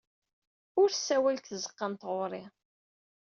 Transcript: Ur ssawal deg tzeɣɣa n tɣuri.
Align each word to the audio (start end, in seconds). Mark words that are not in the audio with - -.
Ur 0.81 0.89
ssawal 0.91 1.35
deg 1.37 1.45
tzeɣɣa 1.47 1.87
n 1.91 1.93
tɣuri. 2.01 2.43